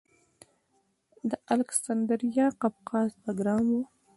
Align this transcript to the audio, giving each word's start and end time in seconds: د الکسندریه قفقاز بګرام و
د 1.29 1.31
الکسندریه 1.53 2.45
قفقاز 2.61 3.11
بګرام 3.23 3.65
و 3.77 3.79